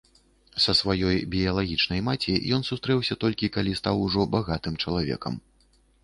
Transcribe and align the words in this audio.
Са 0.63 0.73
сваёй 0.77 1.17
біялагічнай 1.33 1.99
маці 2.07 2.33
ён 2.57 2.65
сустрэўся 2.69 3.17
толькі 3.25 3.49
калі 3.57 3.75
стаў 3.81 4.01
ужо 4.07 4.25
багатым 4.37 4.79
чалавекам. 4.87 5.37